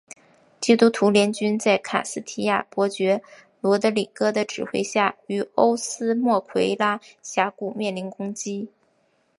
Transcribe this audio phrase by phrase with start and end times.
[0.59, 3.21] 基督徒联军在卡斯提亚伯爵
[3.59, 8.67] 罗德里哥的指挥下于欧斯莫奎拉峡谷面临攻击。